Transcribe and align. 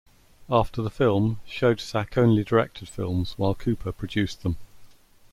After 0.49 0.81
the 0.81 0.89
film, 0.89 1.39
Schoedsack 1.47 2.17
only 2.17 2.43
directed 2.43 2.89
films, 2.89 3.35
while 3.37 3.53
Cooper 3.53 3.91
produced 3.91 4.41
them. 4.41 4.57